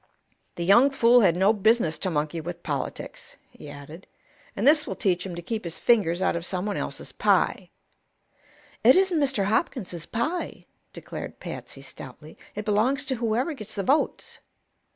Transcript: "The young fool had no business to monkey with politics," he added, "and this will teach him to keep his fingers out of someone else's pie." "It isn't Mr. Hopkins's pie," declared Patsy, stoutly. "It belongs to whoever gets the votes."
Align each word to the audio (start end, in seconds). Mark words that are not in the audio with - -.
"The 0.55 0.65
young 0.65 0.89
fool 0.89 1.21
had 1.21 1.35
no 1.35 1.53
business 1.53 1.99
to 1.99 2.09
monkey 2.09 2.41
with 2.41 2.63
politics," 2.63 3.37
he 3.51 3.69
added, 3.69 4.07
"and 4.55 4.67
this 4.67 4.87
will 4.87 4.95
teach 4.95 5.23
him 5.27 5.35
to 5.35 5.43
keep 5.43 5.63
his 5.63 5.77
fingers 5.77 6.23
out 6.23 6.35
of 6.35 6.43
someone 6.43 6.75
else's 6.75 7.11
pie." 7.11 7.69
"It 8.83 8.95
isn't 8.95 9.19
Mr. 9.19 9.43
Hopkins's 9.43 10.07
pie," 10.07 10.65
declared 10.91 11.39
Patsy, 11.39 11.83
stoutly. 11.83 12.35
"It 12.55 12.65
belongs 12.65 13.05
to 13.05 13.15
whoever 13.17 13.53
gets 13.53 13.75
the 13.75 13.83
votes." 13.83 14.39